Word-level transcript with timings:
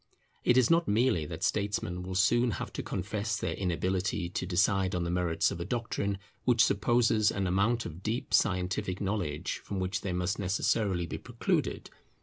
It 0.43 0.57
is 0.57 0.71
not 0.71 0.87
merely 0.87 1.27
that 1.27 1.43
statesmen 1.43 2.01
will 2.01 2.15
soon 2.15 2.49
have 2.57 2.73
to 2.73 2.81
confess 2.81 3.37
their 3.37 3.53
inability 3.53 4.29
to 4.29 4.47
decide 4.47 4.95
on 4.95 5.03
the 5.03 5.11
merits 5.11 5.51
of 5.51 5.59
a 5.59 5.63
doctrine 5.63 6.17
which 6.43 6.63
supposes 6.65 7.29
an 7.29 7.45
amount 7.45 7.85
of 7.85 8.01
deep 8.01 8.33
scientific 8.33 8.99
knowledge 8.99 9.59
from 9.63 9.79
which 9.79 10.01
they 10.01 10.11
must 10.11 10.39
necessarily 10.39 11.05
be 11.05 11.19
precluded. 11.19 11.91